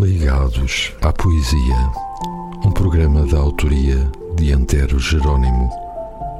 [0.00, 1.92] Ligados à Poesia,
[2.64, 5.68] um programa da autoria de Antero Jerónimo,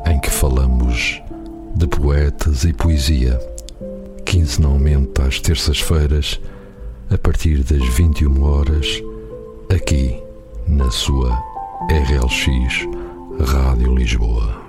[0.07, 1.21] em que falamos
[1.75, 3.37] de poetas e poesia,
[4.25, 6.41] quinzenalmente às terças-feiras,
[7.11, 9.03] a partir das 21 horas,
[9.75, 10.23] aqui
[10.69, 11.37] na sua
[11.91, 12.87] RLX
[13.45, 14.63] Rádio Lisboa.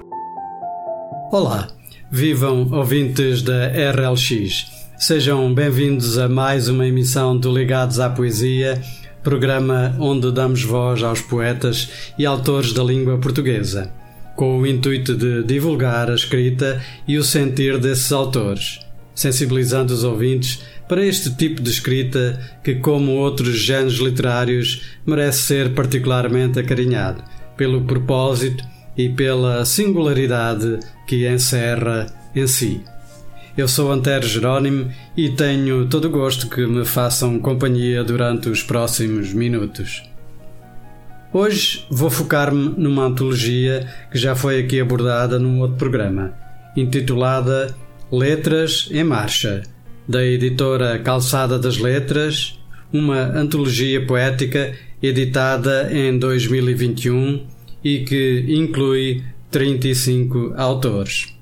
[1.31, 1.67] Olá,
[2.11, 4.78] vivam ouvintes da RLX.
[4.99, 8.81] Sejam bem-vindos a mais uma emissão do Ligados à Poesia,
[9.23, 13.89] programa onde damos voz aos poetas e autores da língua portuguesa,
[14.35, 18.81] com o intuito de divulgar a escrita e o sentir desses autores,
[19.15, 25.73] sensibilizando os ouvintes para este tipo de escrita que, como outros géneros literários, merece ser
[25.73, 27.23] particularmente acarinhado
[27.55, 28.65] pelo propósito
[28.97, 32.81] e pela singularidade que encerra em si.
[33.59, 38.63] Eu sou Antero Jerónimo e tenho todo o gosto que me façam companhia durante os
[38.63, 40.01] próximos minutos.
[41.33, 46.33] Hoje vou focar-me numa antologia que já foi aqui abordada num outro programa,
[46.73, 47.75] intitulada
[48.09, 49.63] Letras em Marcha,
[50.07, 52.57] da editora Calçada das Letras,
[52.93, 57.45] uma antologia poética editada em 2021
[57.83, 59.21] e que inclui
[59.51, 61.37] 35 autores.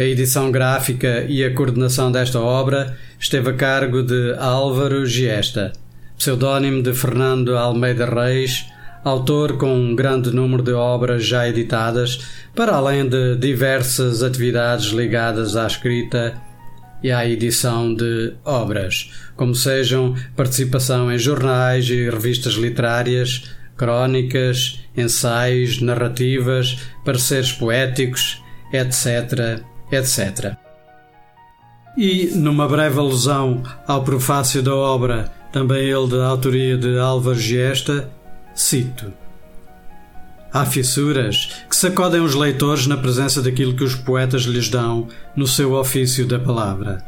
[0.00, 5.74] A edição gráfica e a coordenação desta obra esteve a cargo de Álvaro Giesta,
[6.16, 8.64] pseudónimo de Fernando Almeida Reis,
[9.04, 12.18] autor com um grande número de obras já editadas,
[12.56, 16.34] para além de diversas atividades ligadas à escrita
[17.02, 25.82] e à edição de obras, como sejam participação em jornais e revistas literárias, crónicas, ensaios,
[25.82, 28.42] narrativas, pareceres poéticos,
[28.72, 30.56] etc etc.
[31.96, 38.08] E, numa breve alusão ao prefácio da obra, também ele de autoria de Álvaro Giesta,
[38.54, 39.12] cito:
[40.52, 45.46] Há fissuras que sacodem os leitores na presença daquilo que os poetas lhes dão no
[45.46, 47.04] seu ofício da palavra.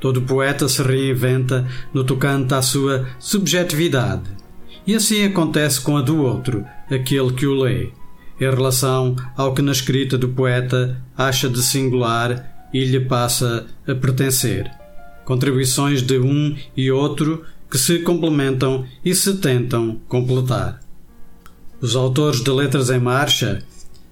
[0.00, 4.24] Todo poeta se reinventa no tocante à sua subjetividade,
[4.86, 7.90] e assim acontece com a do outro, aquele que o lê
[8.40, 13.94] em relação ao que na escrita do poeta acha de singular e lhe passa a
[13.94, 14.70] pertencer.
[15.24, 20.80] Contribuições de um e outro que se complementam e se tentam completar.
[21.80, 23.62] Os autores de Letras em Marcha,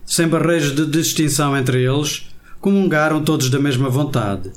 [0.04, 2.28] sem barreiras de distinção entre eles,
[2.60, 4.50] comungaram todos da mesma vontade,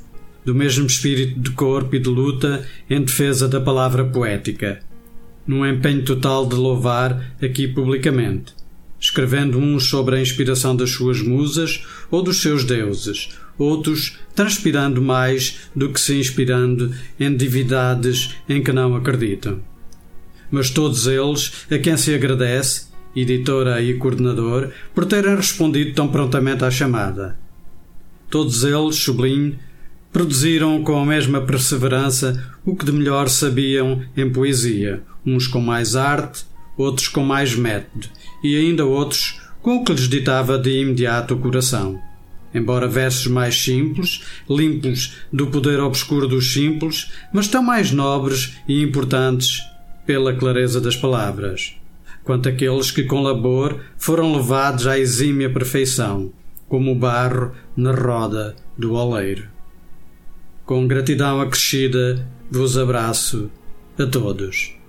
[0.45, 4.81] do mesmo espírito de corpo e de luta em defesa da palavra poética,
[5.47, 8.53] num empenho total de louvar aqui publicamente
[9.03, 15.59] escrevendo uns sobre a inspiração das suas musas ou dos seus deuses, outros transpirando mais
[15.75, 19.59] do que se inspirando em divindades em que não acreditam.
[20.49, 26.63] Mas todos eles, a quem se agradece, editora e coordenador, por terem respondido tão prontamente
[26.63, 27.37] à chamada.
[28.29, 29.59] Todos eles, sublinho,
[30.13, 35.97] produziram com a mesma perseverança o que de melhor sabiam em poesia, uns com mais
[35.97, 36.45] arte,
[36.77, 38.07] outros com mais método,
[38.43, 41.99] e ainda outros com o que lhes ditava de imediato o coração.
[42.53, 48.83] Embora versos mais simples, limpos do poder obscuro dos simples, mas tão mais nobres e
[48.83, 49.63] importantes
[50.05, 51.75] pela clareza das palavras,
[52.23, 56.31] quanto aqueles que com labor foram levados à exímia perfeição,
[56.67, 59.47] como o barro na roda do oleiro.
[60.65, 63.49] Com gratidão acrescida vos abraço
[63.97, 64.82] a todos.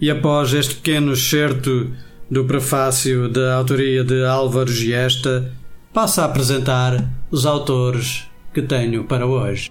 [0.00, 1.90] E após este pequeno excerto
[2.30, 5.52] do prefácio da autoria de Álvaro Giesta,
[5.92, 9.70] passo a apresentar os autores que tenho para hoje.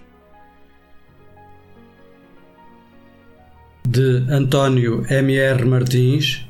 [3.87, 5.65] De António M.R.
[5.65, 6.47] Martins,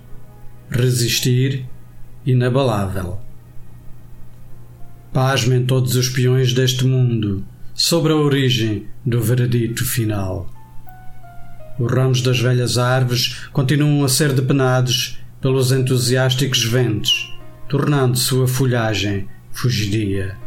[0.69, 1.65] Resistir
[2.25, 3.19] Inabalável.
[5.11, 10.54] Pasmem todos os peões deste mundo sobre a origem do veredito final.
[11.77, 17.37] Os ramos das velhas árvores continuam a ser depenados pelos entusiásticos ventos,
[17.67, 20.37] tornando sua folhagem fugidia.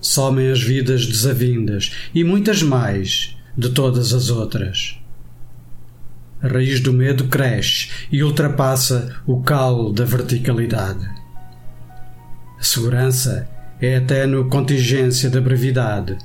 [0.00, 4.98] Somem as vidas desavindas e muitas mais de todas as outras.
[6.42, 11.08] A raiz do medo cresce e ultrapassa o calo da verticalidade.
[12.58, 13.48] A segurança
[13.80, 16.18] é até no contingência da brevidade,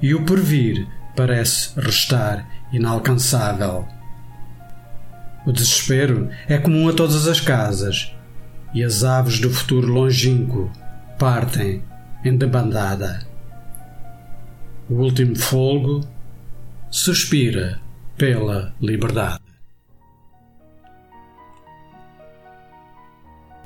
[0.00, 0.86] e o porvir
[1.16, 3.86] parece restar inalcançável.
[5.44, 8.14] O desespero é comum a todas as casas
[8.72, 10.70] e as aves do futuro longínquo
[11.18, 11.82] partem
[12.24, 13.26] em debandada.
[14.88, 16.00] O último folgo
[16.90, 17.80] suspira
[18.16, 19.40] pela liberdade.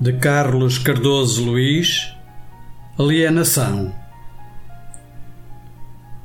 [0.00, 2.14] De Carlos Cardoso Luiz,
[2.98, 3.94] Alienação.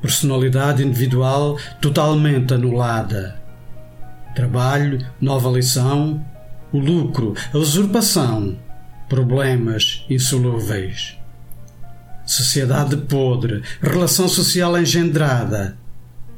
[0.01, 3.39] Personalidade individual totalmente anulada.
[4.35, 6.25] Trabalho, nova lição,
[6.71, 8.57] o lucro, a usurpação,
[9.09, 11.17] problemas insolúveis.
[12.25, 15.77] Sociedade podre, relação social engendrada,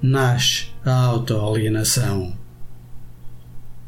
[0.01, 2.36] nasce a autoalienação.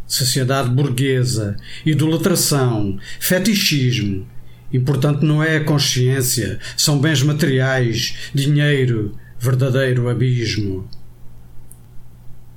[0.08, 4.28] Sociedade burguesa, idolatração, fetichismo.
[4.72, 10.90] Importante não é a consciência, são bens materiais, dinheiro, verdadeiro abismo.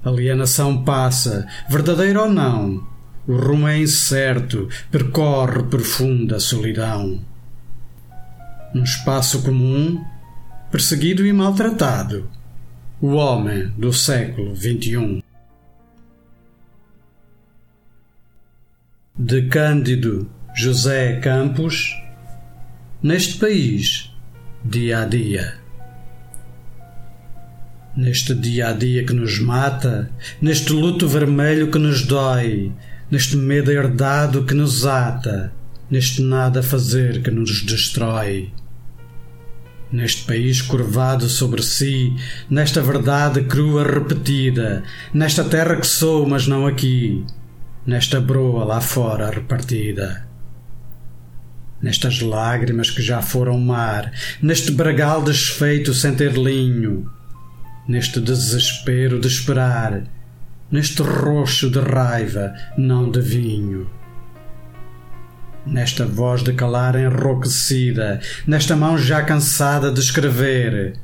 [0.03, 2.87] Alienação passa, verdadeira ou não.
[3.27, 7.23] O rumo é incerto, percorre profunda solidão.
[8.73, 10.03] Num espaço comum,
[10.71, 12.31] perseguido e maltratado,
[13.03, 15.23] o homem do século XXI.
[19.15, 21.93] De Cândido José Campos,
[23.03, 24.11] neste país,
[24.65, 25.68] dia a dia.
[27.99, 30.09] Neste dia a dia que nos mata,
[30.41, 32.71] neste luto vermelho que nos dói,
[33.11, 35.53] neste medo herdado que nos ata,
[35.91, 38.53] neste nada a fazer que nos destrói
[39.91, 42.15] neste país curvado sobre si,
[42.49, 47.27] nesta verdade crua repetida, nesta terra que sou, mas não aqui,
[47.85, 50.25] nesta broa lá fora repartida.
[51.83, 57.11] Nestas lágrimas que já foram mar, neste bragal desfeito sem ter linho,
[57.89, 60.05] neste desespero de esperar,
[60.71, 63.99] neste roxo de raiva, não de vinho
[65.69, 70.99] nesta voz de calar enrouquecida, nesta mão já cansada de escrever,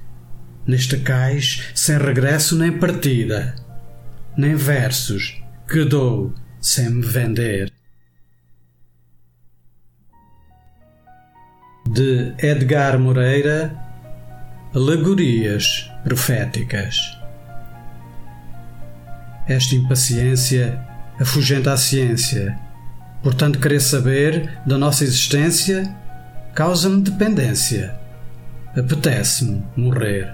[0.66, 3.54] neste cais sem regresso nem partida,
[4.36, 7.72] nem versos que dou sem me vender.
[11.86, 13.83] De Edgar Moreira,
[14.74, 16.96] Alegorias Proféticas.
[19.46, 20.80] Esta impaciência
[21.20, 22.58] afugenta a ciência
[23.24, 25.90] Portanto, querer saber da nossa existência
[26.54, 27.94] causa-me dependência.
[28.76, 30.30] Apetece-me morrer.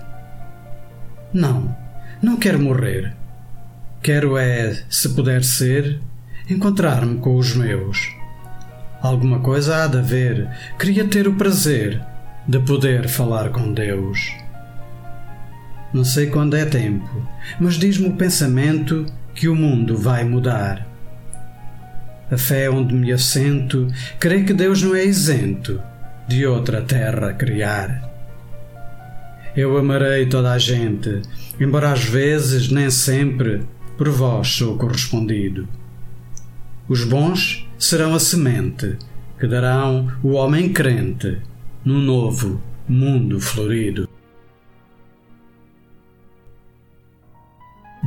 [1.32, 1.76] Não,
[2.20, 3.14] não quero morrer.
[4.02, 6.00] Quero é, se puder ser,
[6.48, 8.12] encontrar-me com os meus.
[9.00, 10.50] Alguma coisa há de haver.
[10.76, 12.02] Queria ter o prazer
[12.50, 14.34] de poder falar com Deus.
[15.94, 17.08] Não sei quando é tempo,
[17.60, 20.90] mas diz-me o pensamento que o mundo vai mudar
[22.28, 23.88] a fé onde me assento,
[24.18, 25.80] creio que Deus não é isento
[26.28, 28.08] de outra terra criar.
[29.56, 31.22] Eu amarei toda a gente,
[31.58, 33.62] embora às vezes, nem sempre,
[33.96, 35.68] por vós sou correspondido.
[36.88, 38.96] Os bons serão a semente
[39.38, 41.38] que darão o homem crente
[41.84, 44.08] no novo mundo florido.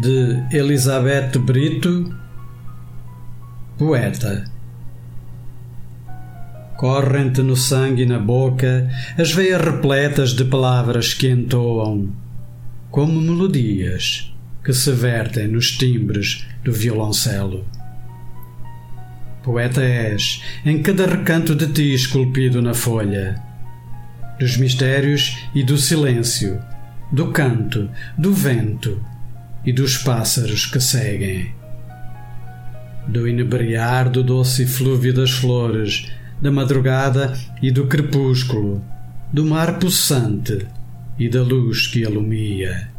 [0.01, 2.13] De Elizabeth Brito
[3.77, 4.51] Poeta
[6.75, 12.09] Correm-te no sangue e na boca as veias repletas de palavras que entoam,
[12.91, 17.65] como melodias que se vertem nos timbres do violoncelo.
[19.43, 23.41] Poeta és, em cada recanto de ti esculpido na folha,
[24.43, 26.61] dos mistérios e do silêncio,
[27.09, 29.01] do canto, do vento
[29.65, 31.55] e dos pássaros que seguem.
[33.07, 38.83] Do inebriar do doce flúvio das flores, da madrugada e do crepúsculo,
[39.31, 40.67] do mar pulsante
[41.17, 42.89] e da luz que alumia,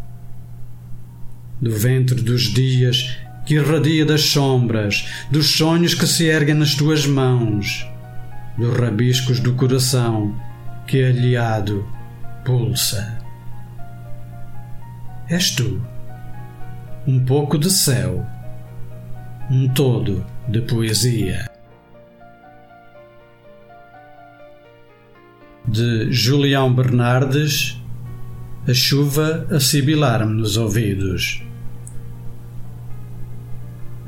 [1.61, 7.05] do ventre dos dias que irradia das sombras, dos sonhos que se erguem nas tuas
[7.05, 7.87] mãos,
[8.57, 10.35] dos rabiscos do coração
[10.87, 11.87] que aliado
[12.45, 13.19] pulsa.
[15.29, 15.81] És tu,
[17.07, 18.25] um pouco de céu
[19.51, 21.51] um todo de poesia.
[25.67, 27.81] De Julião Bernardes,
[28.67, 31.43] a chuva a sibilar-me nos ouvidos.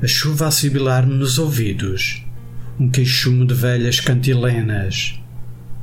[0.01, 2.23] A chuva a sibilar-me nos ouvidos,
[2.79, 5.19] um queixume de velhas cantilenas,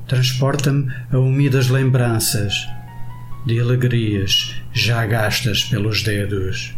[0.07, 2.67] transporta-me a úmidas lembranças
[3.47, 6.75] de alegrias já gastas pelos dedos.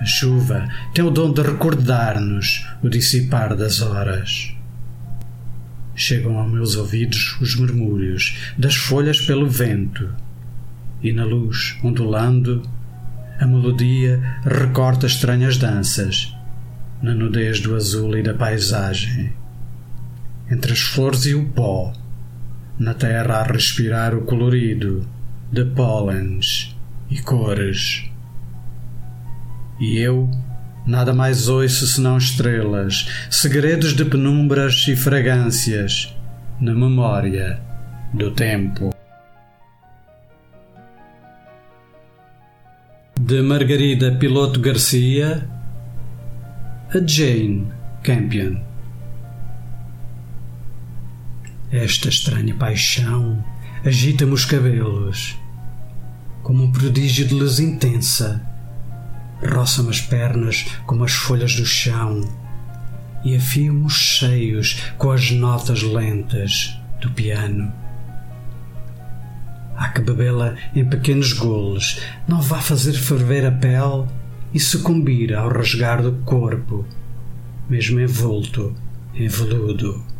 [0.00, 4.54] A chuva tem o dom de recordar-nos o dissipar das horas.
[5.94, 10.10] Chegam aos meus ouvidos os murmúrios das folhas pelo vento,
[11.02, 12.62] e na luz, ondulando,
[13.38, 16.34] A melodia recorta estranhas danças
[17.02, 19.32] na nudez do azul e da paisagem.
[20.50, 21.92] Entre as flores e o pó,
[22.78, 25.06] na terra a respirar o colorido
[25.50, 26.76] de pólenes
[27.10, 28.04] e cores.
[29.80, 30.30] E eu
[30.86, 36.14] nada mais ouço senão estrelas, segredos de penumbras e fragrâncias
[36.60, 37.60] na memória
[38.12, 38.94] do tempo.
[43.18, 45.48] De Margarida Piloto Garcia
[46.90, 47.66] a Jane
[48.02, 48.73] Campion.
[51.74, 53.44] Esta estranha paixão
[53.84, 55.36] agita-me os cabelos,
[56.40, 58.40] como um prodígio de luz intensa.
[59.44, 62.20] Roça-me as pernas como as folhas do chão
[63.24, 67.72] e afio-me os seios com as notas lentas do piano.
[69.76, 74.06] Há que bebê-la em pequenos goles, não vá fazer ferver a pele
[74.54, 76.86] e sucumbir ao rasgar do corpo,
[77.68, 78.76] mesmo envolto
[79.12, 80.13] em veludo.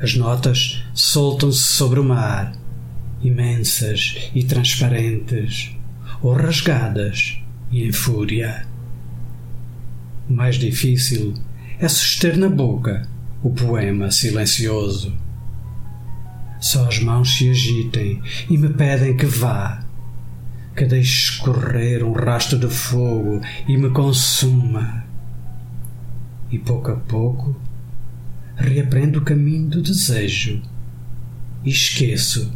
[0.00, 2.52] As notas soltam-se sobre o mar,
[3.22, 5.74] imensas e transparentes,
[6.20, 7.38] ou rasgadas
[7.70, 8.66] e em fúria.
[10.28, 11.34] O mais difícil
[11.78, 13.08] é suster na boca
[13.42, 15.16] o poema silencioso.
[16.60, 19.84] Só as mãos se agitem e me pedem que vá,
[20.74, 25.04] que deixe escorrer um rastro de fogo e me consuma.
[26.50, 27.54] E pouco a pouco
[28.56, 30.62] reaprendo o caminho do desejo
[31.64, 32.52] e esqueço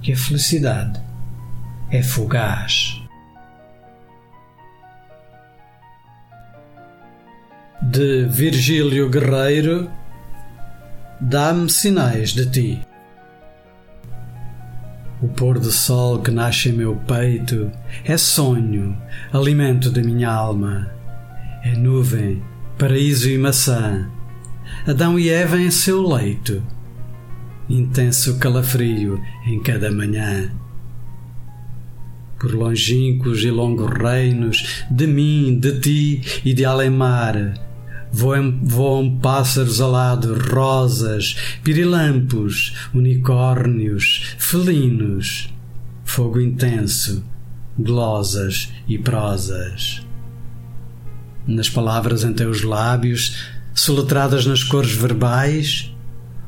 [0.00, 1.00] que a felicidade
[1.90, 3.00] é fugaz.
[7.82, 9.90] De Virgílio Guerreiro,
[11.20, 12.86] dá-me sinais de ti.
[15.20, 17.70] O pôr do sol que nasce em meu peito
[18.04, 18.96] é sonho,
[19.32, 20.90] alimento da minha alma.
[21.62, 22.42] É nuvem,
[22.76, 24.08] paraíso e maçã.
[24.86, 26.60] Adão e Eva em seu leito.
[27.68, 30.50] Intenso calafrio em cada manhã.
[32.38, 37.54] Por longínquos e longos reinos, de mim, de ti e de além-mar,
[38.14, 41.34] Voam, voam pássaros alados, rosas,
[41.64, 45.48] pirilampos, unicórnios, felinos,
[46.04, 47.24] fogo intenso,
[47.78, 50.06] glosas e prosas.
[51.46, 55.92] Nas palavras em teus lábios, soletradas nas cores verbais,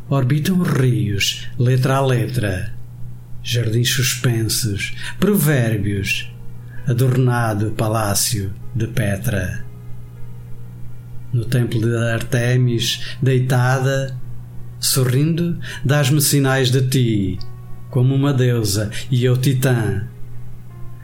[0.08, 2.72] orbitam rios, letra a letra,
[3.42, 6.32] jardins suspensos, provérbios,
[6.86, 9.64] adornado palácio de Petra
[11.32, 14.16] no templo de Artemis, deitada,
[14.78, 17.38] sorrindo, dás-me sinais de ti,
[17.90, 20.06] como uma deusa e eu titã.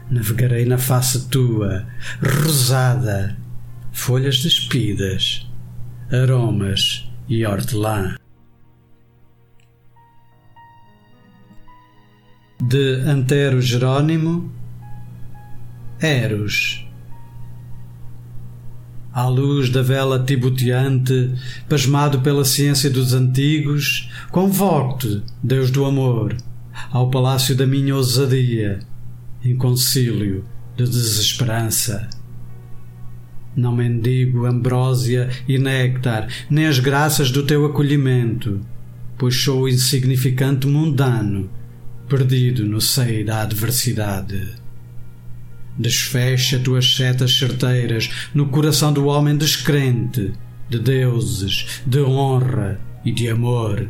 [0.08, 1.84] Navegarei na face tua,
[2.22, 3.36] rosada,
[3.90, 5.49] folhas despidas,
[6.12, 8.16] aromas e hortelã.
[12.60, 14.52] De Antero Jerônimo,
[16.00, 16.84] Eros
[19.12, 21.34] à luz da vela tibuteante,
[21.68, 26.36] pasmado pela ciência dos antigos, convoco-te, Deus do amor,
[26.90, 28.78] ao palácio da minha ousadia,
[29.44, 30.44] em concílio
[30.76, 32.08] de desesperança.
[33.56, 38.60] Não mendigo ambrósia e néctar, nem as graças do teu acolhimento,
[39.18, 41.50] pois sou insignificante mundano,
[42.08, 44.54] perdido no seio da adversidade.
[45.76, 50.32] Desfecha tuas setas certeiras no coração do homem descrente,
[50.68, 53.88] de deuses, de honra e de amor.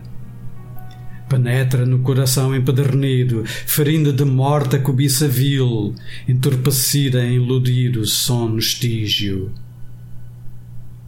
[1.30, 5.94] Penetra no coração empedernido, ferindo de morte a cobiça vil,
[6.26, 9.52] entorpecida em iludido sono estígio.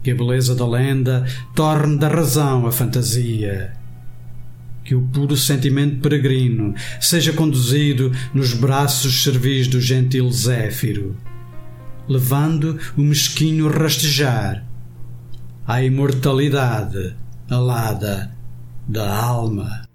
[0.01, 3.73] Que a beleza da lenda torne da razão a fantasia
[4.83, 11.15] que o puro sentimento peregrino seja conduzido nos braços servis do gentil Zéfiro,
[12.07, 14.65] levando o mesquinho rastejar
[15.65, 17.15] à imortalidade
[17.49, 18.35] alada
[18.87, 19.92] da alma.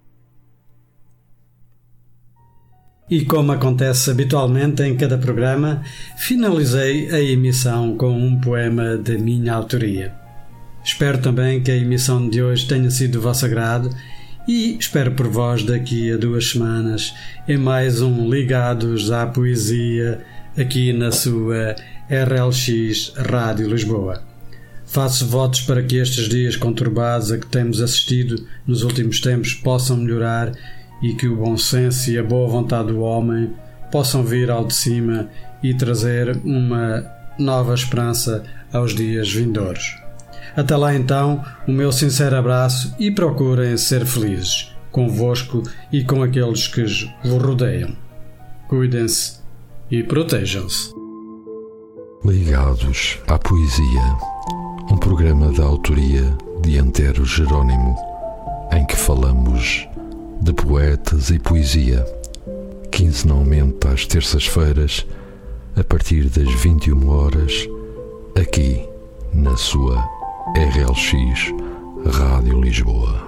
[3.11, 5.83] E como acontece habitualmente em cada programa,
[6.17, 10.13] finalizei a emissão com um poema de minha autoria.
[10.85, 13.91] Espero também que a emissão de hoje tenha sido do vosso agrado
[14.47, 17.15] e espero por vós daqui a duas semanas
[17.47, 20.25] em mais um Ligados à Poesia
[20.57, 21.77] aqui na sua
[22.09, 24.23] RLX Rádio Lisboa.
[24.87, 29.99] Faço votos para que estes dias conturbados a que temos assistido nos últimos tempos possam
[29.99, 30.53] melhorar
[31.03, 33.53] e que o bom senso e a boa vontade do homem
[33.91, 35.29] possam vir ao de cima
[35.63, 37.05] e trazer uma
[37.39, 39.97] nova esperança aos dias vindouros.
[40.57, 45.63] Até lá então, o meu sincero abraço e procurem ser felizes, convosco
[45.93, 47.97] e com aqueles que vos rodeiam.
[48.69, 49.39] Cuidem-se
[49.91, 50.93] e protejam-se.
[52.25, 54.17] Ligados à Poesia,
[54.91, 57.97] um programa da autoria de Antero Jerônimo,
[58.73, 59.89] em que falamos
[60.41, 62.05] de poetas e poesia,
[62.91, 65.07] quinzenalmente às terças-feiras,
[65.77, 67.69] a partir das 21 horas,
[68.41, 68.89] aqui
[69.33, 70.03] na sua
[70.57, 71.53] RLX
[72.07, 73.28] Rádio Lisboa.